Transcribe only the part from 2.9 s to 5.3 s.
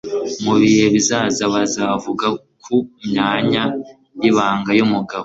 myanya y'ibanga y'umugabo